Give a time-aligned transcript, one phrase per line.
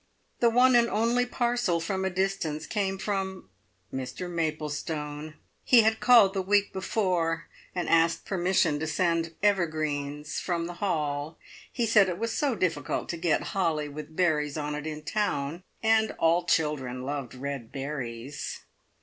[0.39, 3.49] The one and only parcel from a distance came from
[3.93, 5.35] Mr Maplestone!
[5.63, 11.37] He had called the week before, and asked permission to send evergreens from the "Hall".
[11.71, 15.61] He said it was so difficult to get holly with berries on it in town,
[15.83, 18.61] and all children loved red berries.